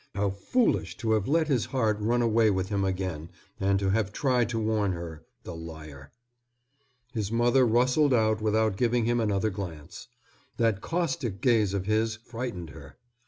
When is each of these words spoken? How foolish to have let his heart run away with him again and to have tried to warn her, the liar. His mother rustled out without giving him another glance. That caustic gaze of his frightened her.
How 0.15 0.31
foolish 0.31 0.97
to 0.97 1.11
have 1.11 1.27
let 1.27 1.47
his 1.47 1.65
heart 1.65 1.99
run 1.99 2.23
away 2.23 2.49
with 2.49 2.69
him 2.69 2.83
again 2.83 3.29
and 3.59 3.77
to 3.77 3.91
have 3.91 4.11
tried 4.11 4.49
to 4.49 4.57
warn 4.57 4.93
her, 4.93 5.27
the 5.43 5.53
liar. 5.55 6.11
His 7.13 7.31
mother 7.31 7.67
rustled 7.67 8.11
out 8.11 8.41
without 8.41 8.77
giving 8.77 9.05
him 9.05 9.19
another 9.19 9.51
glance. 9.51 10.07
That 10.57 10.81
caustic 10.81 11.39
gaze 11.39 11.75
of 11.75 11.85
his 11.85 12.15
frightened 12.15 12.71
her. 12.71 12.97